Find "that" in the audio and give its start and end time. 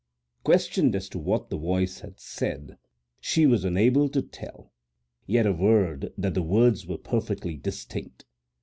6.17-6.33